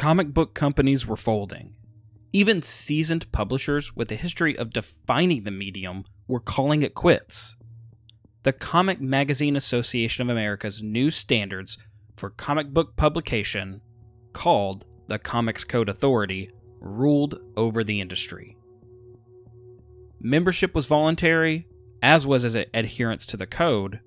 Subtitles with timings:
[0.00, 1.74] comic book companies were folding.
[2.32, 7.54] Even seasoned publishers with a history of defining the medium were calling it quits.
[8.44, 11.76] The Comic Magazine Association of America's new standards
[12.16, 13.82] for comic book publication,
[14.32, 18.56] called the Comics Code Authority, ruled over the industry.
[20.18, 21.68] Membership was voluntary,
[22.00, 24.00] as was its adherence to the code.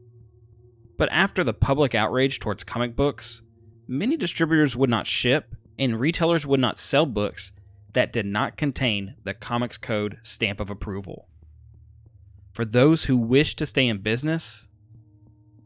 [0.98, 3.44] But after the public outrage towards comic books,
[3.88, 7.52] many distributors would not ship and retailers would not sell books
[7.94, 11.28] that did not contain the Comics Code stamp of approval.
[12.54, 14.70] For those who wished to stay in business,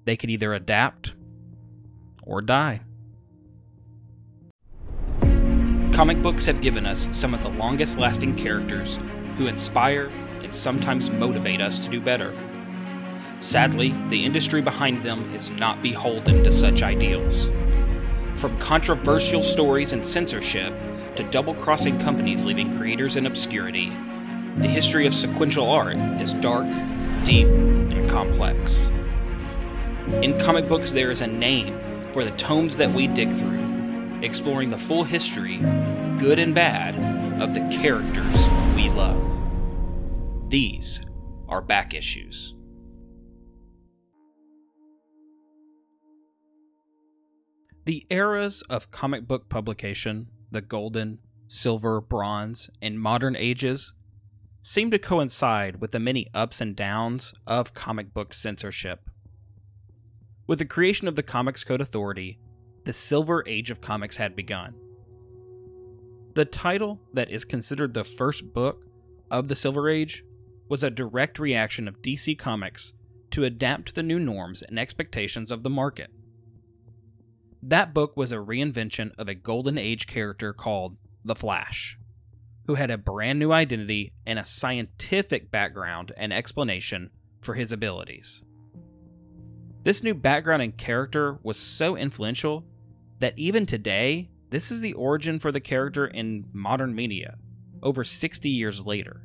[0.06, 1.16] they could either adapt
[2.24, 2.82] or die.
[5.92, 9.00] Comic books have given us some of the longest lasting characters
[9.38, 10.12] who inspire
[10.44, 12.34] and sometimes motivate us to do better.
[13.40, 17.50] Sadly, the industry behind them is not beholden to such ideals.
[18.38, 20.72] From controversial stories and censorship
[21.16, 23.90] to double crossing companies leaving creators in obscurity,
[24.58, 26.68] the history of sequential art is dark,
[27.24, 28.90] deep, and complex.
[30.22, 31.80] In comic books, there is a name
[32.14, 35.58] for the tomes that we dig through, exploring the full history,
[36.20, 36.96] good and bad,
[37.42, 39.20] of the characters we love.
[40.48, 41.02] These
[41.50, 42.54] are back issues.
[47.88, 53.94] The eras of comic book publication, the golden, silver, bronze, and modern ages,
[54.62, 59.10] seem to coincide with the many ups and downs of comic book censorship.
[60.48, 62.42] With the creation of the Comics Code Authority,
[62.84, 64.76] the Silver Age of comics had begun.
[66.34, 68.84] The title that is considered the first book
[69.32, 70.26] of the Silver Age
[70.68, 72.92] was a direct reaction of DC Comics
[73.32, 76.12] to adapt to the new norms and expectations of the market.
[77.64, 81.98] That book was a reinvention of a Golden Age character called The Flash,
[82.68, 87.10] who had a brand new identity and a scientific background and explanation
[87.42, 88.44] for his abilities.
[89.84, 92.66] This new background and character was so influential
[93.20, 97.38] that even today, this is the origin for the character in modern media,
[97.82, 99.24] over 60 years later.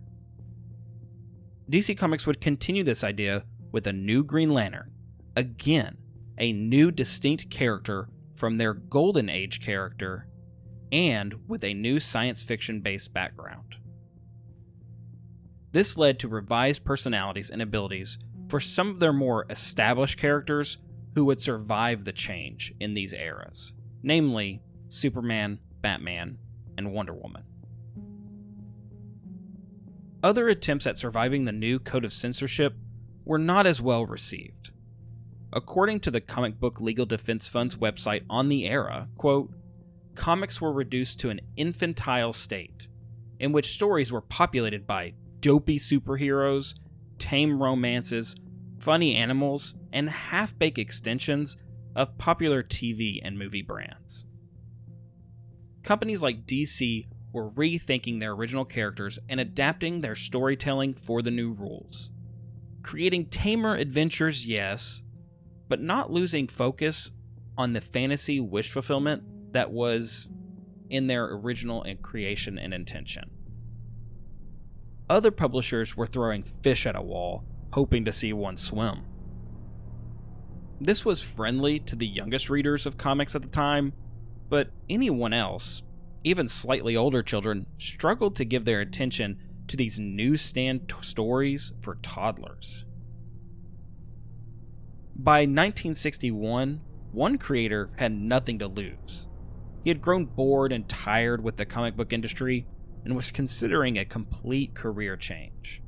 [1.70, 4.90] DC Comics would continue this idea with a new Green Lantern.
[5.36, 5.96] Again,
[6.38, 8.08] a new distinct character
[8.42, 10.26] from their Golden Age character,
[10.90, 13.76] and with a new science fiction based background.
[15.70, 20.76] This led to revised personalities and abilities for some of their more established characters
[21.14, 26.36] who would survive the change in these eras, namely Superman, Batman,
[26.76, 27.44] and Wonder Woman.
[30.20, 32.74] Other attempts at surviving the new code of censorship
[33.24, 34.71] were not as well received.
[35.52, 39.52] According to the Comic Book Legal Defense Fund's website on the era, quote,
[40.14, 42.88] comics were reduced to an infantile state,
[43.38, 46.74] in which stories were populated by dopey superheroes,
[47.18, 48.34] tame romances,
[48.78, 51.56] funny animals, and half baked extensions
[51.94, 54.26] of popular TV and movie brands.
[55.82, 61.52] Companies like DC were rethinking their original characters and adapting their storytelling for the new
[61.52, 62.10] rules.
[62.82, 65.02] Creating tamer adventures, yes,
[65.72, 67.12] but not losing focus
[67.56, 69.22] on the fantasy wish fulfillment
[69.54, 70.30] that was
[70.90, 73.30] in their original creation and intention.
[75.08, 79.06] Other publishers were throwing fish at a wall, hoping to see one swim.
[80.78, 83.94] This was friendly to the youngest readers of comics at the time,
[84.50, 85.84] but anyone else,
[86.22, 91.94] even slightly older children struggled to give their attention to these newsstand t- stories for
[92.02, 92.84] toddlers.
[95.14, 96.80] By 1961,
[97.12, 99.28] one creator had nothing to lose.
[99.84, 102.66] He had grown bored and tired with the comic book industry
[103.04, 105.82] and was considering a complete career change.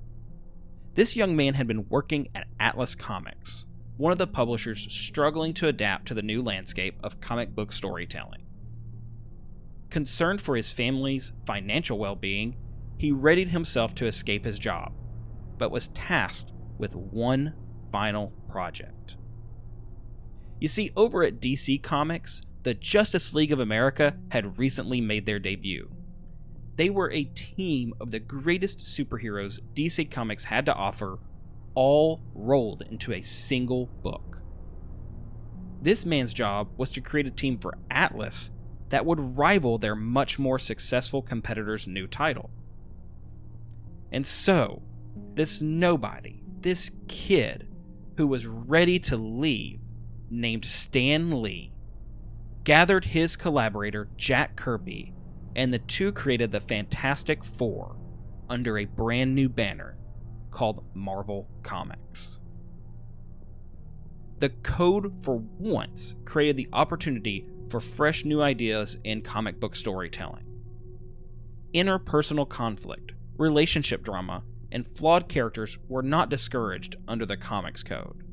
[0.94, 5.68] This young man had been working at Atlas Comics, one of the publishers struggling to
[5.68, 8.46] adapt to the new landscape of comic book storytelling.
[9.90, 12.56] Concerned for his family's financial well being,
[12.98, 14.92] he readied himself to escape his job,
[15.56, 17.54] but was tasked with one
[17.90, 19.16] final project.
[20.64, 25.38] You see, over at DC Comics, the Justice League of America had recently made their
[25.38, 25.90] debut.
[26.76, 31.18] They were a team of the greatest superheroes DC Comics had to offer,
[31.74, 34.40] all rolled into a single book.
[35.82, 38.50] This man's job was to create a team for Atlas
[38.88, 42.48] that would rival their much more successful competitor's new title.
[44.10, 44.80] And so,
[45.34, 47.68] this nobody, this kid
[48.16, 49.80] who was ready to leave,
[50.40, 51.72] named Stan Lee,
[52.64, 55.12] gathered his collaborator Jack Kirby,
[55.54, 57.96] and the two created the Fantastic Four
[58.48, 59.96] under a brand new banner
[60.50, 62.40] called Marvel Comics.
[64.40, 70.44] The code for once created the opportunity for fresh new ideas in comic book storytelling.
[71.72, 78.23] Interpersonal conflict, relationship drama, and flawed characters were not discouraged under the Comics Code.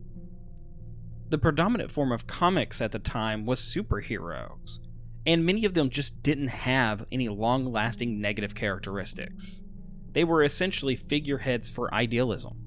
[1.31, 4.79] The predominant form of comics at the time was superheroes,
[5.25, 9.63] and many of them just didn't have any long lasting negative characteristics.
[10.11, 12.57] They were essentially figureheads for idealism.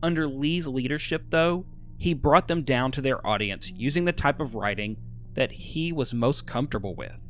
[0.00, 1.66] Under Lee's leadership, though,
[1.98, 4.98] he brought them down to their audience using the type of writing
[5.34, 7.20] that he was most comfortable with.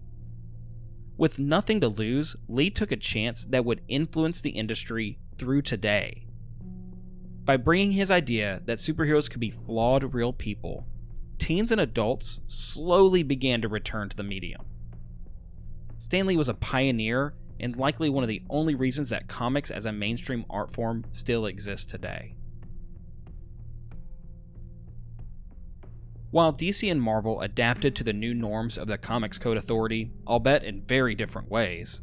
[1.17, 6.27] With nothing to lose, Lee took a chance that would influence the industry through today.
[7.51, 10.87] By bringing his idea that superheroes could be flawed real people,
[11.41, 14.61] teens and adults slowly began to return to the medium.
[15.99, 19.85] Stan Lee was a pioneer and likely one of the only reasons that comics as
[19.85, 22.37] a mainstream art form still exists today.
[26.31, 30.63] While DC and Marvel adapted to the new norms of the Comics Code Authority, albeit
[30.63, 32.01] in very different ways,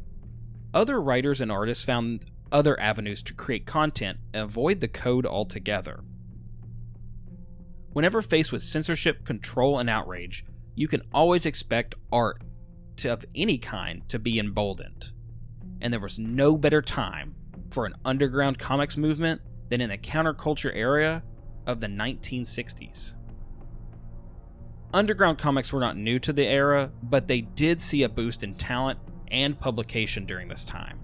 [0.74, 6.00] other writers and artists found other avenues to create content and avoid the code altogether.
[7.92, 12.42] Whenever faced with censorship, control, and outrage, you can always expect art
[12.96, 15.12] to, of any kind to be emboldened.
[15.80, 17.34] And there was no better time
[17.70, 21.22] for an underground comics movement than in the counterculture era
[21.66, 23.14] of the 1960s.
[24.94, 28.54] Underground comics were not new to the era, but they did see a boost in
[28.54, 28.98] talent
[29.30, 30.97] and publication during this time.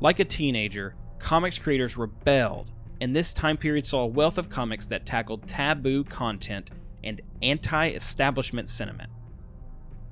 [0.00, 2.70] Like a teenager, comics creators rebelled,
[3.00, 6.70] and this time period saw a wealth of comics that tackled taboo content
[7.02, 9.10] and anti establishment sentiment.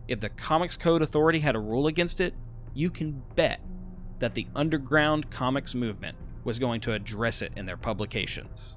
[0.08, 2.34] If the Comics Code Authority had a rule against it,
[2.74, 3.60] you can bet
[4.18, 8.76] that the underground comics movement was going to address it in their publications.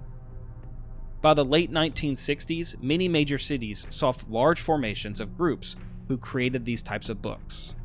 [1.21, 5.75] By the late 1960s, many major cities saw large formations of groups
[6.07, 7.75] who created these types of books.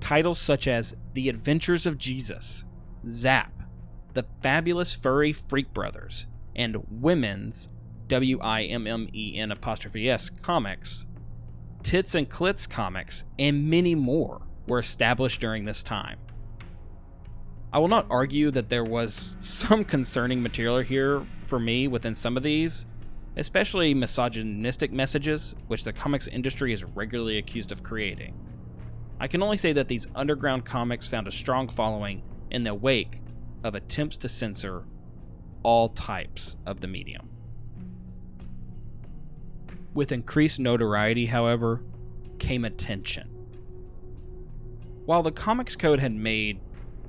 [0.00, 2.64] Titles such as The Adventures of Jesus,
[3.06, 3.52] Zap,
[4.14, 7.68] The Fabulous Furry Freak Brothers, and Women's
[8.08, 11.06] W I M M E N apostrophe S comics,
[11.82, 16.18] Tits and Clits comics, and many more were established during this time.
[17.72, 22.36] I will not argue that there was some concerning material here for me within some
[22.36, 22.86] of these,
[23.36, 28.34] especially misogynistic messages, which the comics industry is regularly accused of creating.
[29.20, 33.20] I can only say that these underground comics found a strong following in the wake
[33.64, 34.84] of attempts to censor
[35.62, 37.28] all types of the medium.
[39.92, 41.82] With increased notoriety, however,
[42.38, 43.28] came attention.
[45.04, 46.60] While the Comics Code had made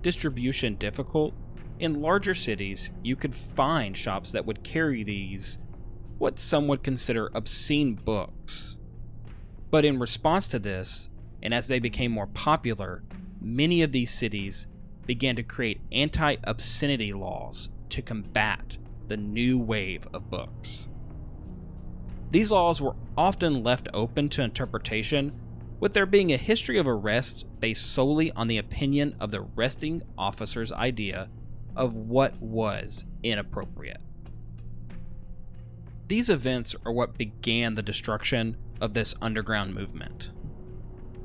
[0.01, 1.33] distribution difficult,
[1.79, 5.59] in larger cities, you could find shops that would carry these,
[6.17, 8.77] what some would consider obscene books.
[9.69, 11.09] But in response to this,
[11.41, 13.03] and as they became more popular,
[13.41, 14.67] many of these cities
[15.05, 18.77] began to create anti obscenity laws to combat
[19.07, 20.87] the new wave of books.
[22.31, 25.33] These laws were often left open to interpretation
[25.79, 30.03] with there being a history of arrests based solely on the opinion of the arresting
[30.17, 31.29] officer's idea
[31.75, 34.01] of what was inappropriate.
[36.07, 40.31] These events are what began the destruction of this underground movement.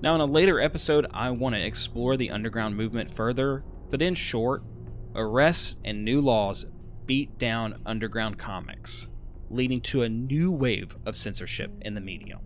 [0.04, 4.14] Now, in a later episode, I want to explore the underground movement further, but in
[4.14, 4.62] short,
[5.14, 6.66] arrests and new laws
[7.06, 9.08] beat down underground comics,
[9.48, 12.40] leading to a new wave of censorship in the medium.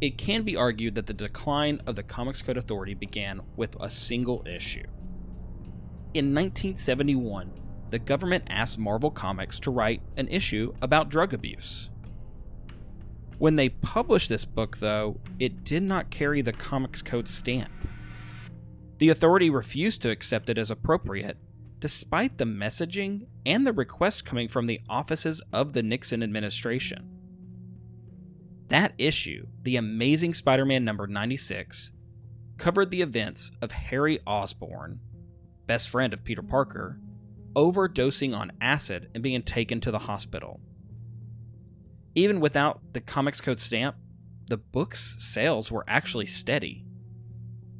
[0.00, 3.90] It can be argued that the decline of the Comics Code Authority began with a
[3.90, 4.86] single issue.
[6.14, 7.50] In 1971,
[7.90, 11.90] the government asked Marvel Comics to write an issue about drug abuse.
[13.42, 17.72] When they published this book, though, it did not carry the Comics Code stamp.
[18.98, 21.38] The authority refused to accept it as appropriate,
[21.80, 27.10] despite the messaging and the requests coming from the offices of the Nixon administration.
[28.68, 31.90] That issue, The Amazing Spider Man number 96,
[32.58, 35.00] covered the events of Harry Osborn,
[35.66, 37.00] best friend of Peter Parker,
[37.56, 40.60] overdosing on acid and being taken to the hospital.
[42.14, 43.96] Even without the Comics Code stamp,
[44.48, 46.84] the book's sales were actually steady.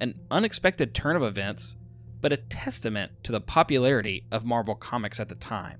[0.00, 1.76] An unexpected turn of events,
[2.20, 5.78] but a testament to the popularity of Marvel Comics at the time.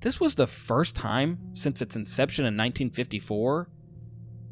[0.00, 3.70] This was the first time since its inception in 1954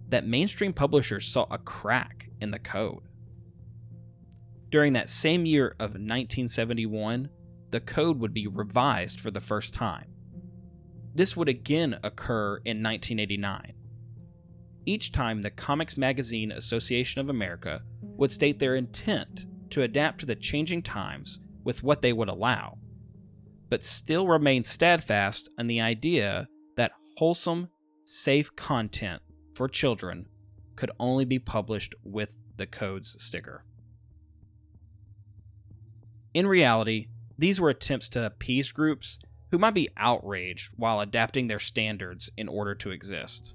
[0.09, 3.03] that mainstream publishers saw a crack in the code.
[4.69, 7.31] During that same year of 1971,
[7.71, 10.15] the code would be revised for the first time.
[11.15, 13.73] This would again occur in 1989.
[14.87, 20.27] Each time, the Comics Magazine Association of America would state their intent to adapt to
[20.27, 22.79] the changing times with what they would allow,
[23.69, 27.69] but still remain steadfast in the idea that wholesome,
[28.05, 29.23] safe content
[29.55, 30.27] for children
[30.77, 33.65] could only be published with the code's sticker.
[36.33, 39.19] In reality, these were attempts to appease groups
[39.51, 43.55] who might be outraged while adapting their standards in order to exist.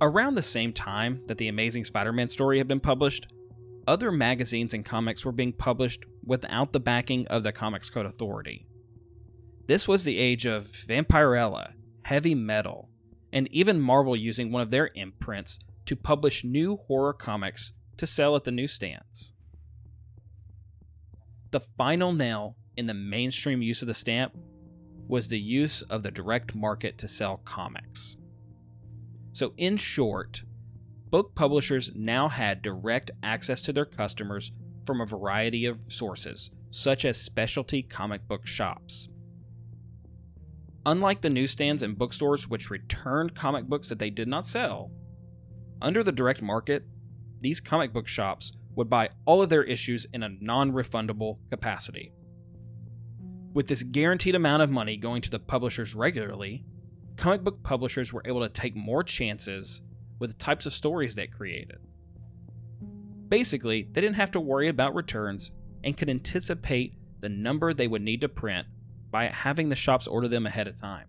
[0.00, 3.28] Around the same time that the Amazing Spider Man story had been published,
[3.86, 8.66] other magazines and comics were being published without the backing of the Comics Code Authority.
[9.66, 11.72] This was the age of Vampirella,
[12.04, 12.90] Heavy Metal,
[13.32, 18.36] and even Marvel using one of their imprints to publish new horror comics to sell
[18.36, 19.32] at the newsstands.
[21.52, 24.36] The final nail in the mainstream use of the stamp
[25.08, 28.16] was the use of the direct market to sell comics.
[29.32, 30.42] So, in short,
[31.10, 34.52] book publishers now had direct access to their customers
[34.84, 39.08] from a variety of sources, such as specialty comic book shops.
[40.84, 44.90] Unlike the newsstands and bookstores which returned comic books that they did not sell,
[45.82, 46.84] under the direct market,
[47.40, 52.12] these comic book shops would buy all of their issues in a non refundable capacity.
[53.56, 56.62] With this guaranteed amount of money going to the publishers regularly,
[57.16, 59.80] comic book publishers were able to take more chances
[60.18, 61.78] with the types of stories they created.
[63.30, 68.02] Basically, they didn't have to worry about returns and could anticipate the number they would
[68.02, 68.66] need to print
[69.10, 71.06] by having the shops order them ahead of time.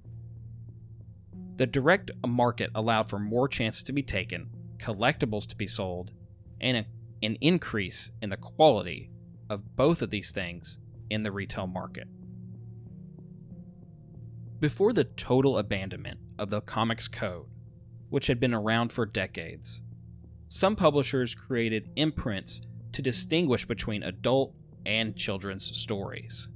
[1.57, 6.13] The direct market allowed for more chances to be taken, collectibles to be sold,
[6.61, 6.85] and a,
[7.21, 9.11] an increase in the quality
[9.49, 12.07] of both of these things in the retail market.
[14.59, 17.45] Before the total abandonment of the Comics Code,
[18.09, 19.83] which had been around for decades,
[20.47, 22.61] some publishers created imprints
[22.93, 26.49] to distinguish between adult and children's stories.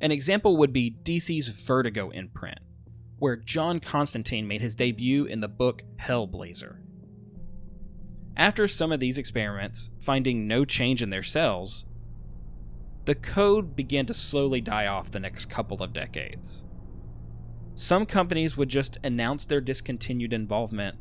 [0.00, 2.60] An example would be DC's Vertigo imprint,
[3.18, 6.76] where John Constantine made his debut in the book Hellblazer.
[8.36, 11.86] After some of these experiments, finding no change in their sales,
[13.04, 16.64] the code began to slowly die off the next couple of decades.
[17.74, 20.98] Some companies would just announce their discontinued involvement,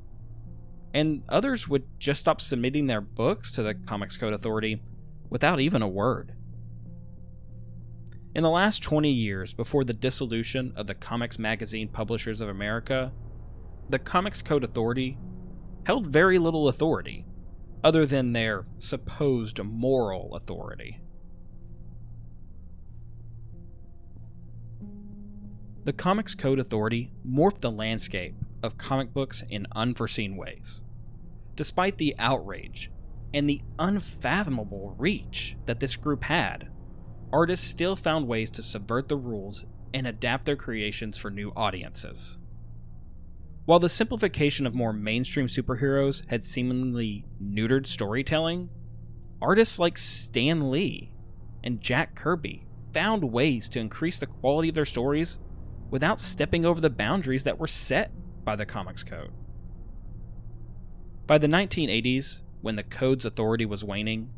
[0.93, 4.81] and others would just stop submitting their books to the Comics Code Authority
[5.29, 6.33] without even a word.
[8.33, 13.11] In the last 20 years before the dissolution of the Comics Magazine Publishers of America,
[13.89, 15.17] the Comics Code Authority
[15.85, 17.25] held very little authority,
[17.83, 21.01] other than their supposed moral authority.
[25.83, 30.83] The Comics Code Authority morphed the landscape of comic books in unforeseen ways.
[31.55, 32.91] Despite the outrage
[33.33, 36.69] and the unfathomable reach that this group had,
[37.33, 42.37] artists still found ways to subvert the rules and adapt their creations for new audiences.
[43.65, 48.69] While the simplification of more mainstream superheroes had seemingly neutered storytelling,
[49.41, 51.15] artists like Stan Lee
[51.63, 55.39] and Jack Kirby found ways to increase the quality of their stories
[55.91, 58.11] without stepping over the boundaries that were set
[58.43, 59.31] by the Comics Code.
[61.27, 64.31] By the 1980s, when the Code's authority was waning,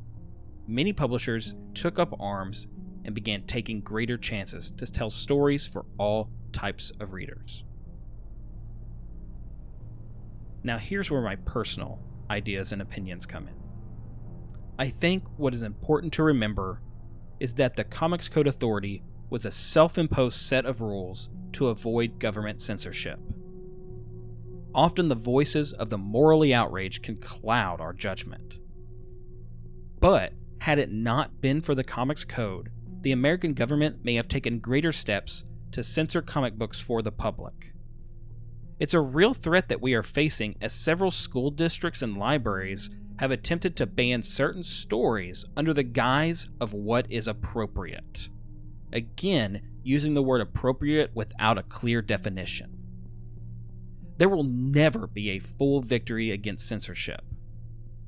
[0.67, 2.67] many publishers took up arms
[3.05, 7.63] and began taking greater chances to tell stories for all types of readers.
[10.63, 13.55] Now, here's where my personal ideas and opinions come in.
[14.79, 16.81] I think what is important to remember
[17.39, 22.19] is that the Comics Code Authority was a self imposed set of rules to avoid
[22.19, 23.19] government censorship.
[24.75, 28.60] Often the voices of the morally outraged can cloud our judgment.
[30.00, 34.60] But had it not been for the Comics Code, the American government may have taken
[34.60, 37.74] greater steps to censor comic books for the public.
[38.79, 43.31] It's a real threat that we are facing as several school districts and libraries have
[43.31, 48.29] attempted to ban certain stories under the guise of what is appropriate.
[48.94, 52.78] Again, using the word appropriate without a clear definition.
[54.18, 57.22] There will never be a full victory against censorship.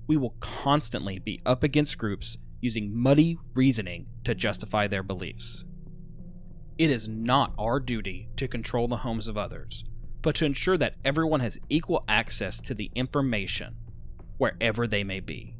[0.07, 5.65] We will constantly be up against groups using muddy reasoning to justify their beliefs.
[6.77, 9.83] It is not our duty to control the homes of others,
[10.21, 13.75] but to ensure that everyone has equal access to the information
[14.37, 15.54] wherever they may be.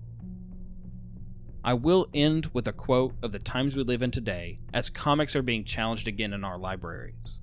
[1.66, 5.36] I will end with a quote of the times we live in today as comics
[5.36, 7.40] are being challenged again in our libraries.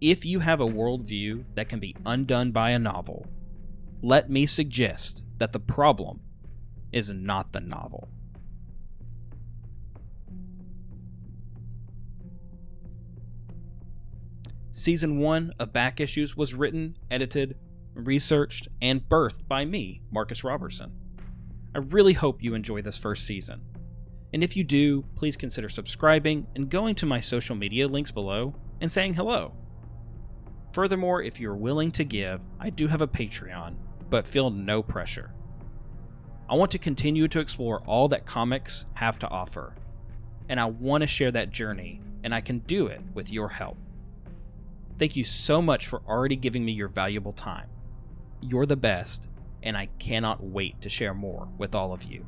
[0.00, 3.24] If you have a worldview that can be undone by a novel,
[4.02, 6.22] let me suggest that the problem
[6.90, 8.08] is not the novel.
[14.72, 17.56] Season 1 of Back Issues was written, edited,
[17.94, 20.99] researched, and birthed by me, Marcus Robertson.
[21.74, 23.62] I really hope you enjoy this first season.
[24.32, 28.54] And if you do, please consider subscribing and going to my social media links below
[28.80, 29.54] and saying hello.
[30.72, 33.74] Furthermore, if you're willing to give, I do have a Patreon,
[34.08, 35.32] but feel no pressure.
[36.48, 39.74] I want to continue to explore all that comics have to offer,
[40.48, 43.78] and I want to share that journey, and I can do it with your help.
[44.98, 47.68] Thank you so much for already giving me your valuable time.
[48.40, 49.28] You're the best,
[49.62, 52.26] and I cannot wait to share more with all of you.